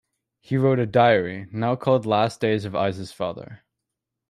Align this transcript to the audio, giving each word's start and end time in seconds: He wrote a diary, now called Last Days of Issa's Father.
He 0.39 0.57
wrote 0.57 0.79
a 0.79 0.87
diary, 0.87 1.47
now 1.51 1.75
called 1.75 2.07
Last 2.07 2.39
Days 2.41 2.65
of 2.65 2.73
Issa's 2.73 3.11
Father. 3.11 3.61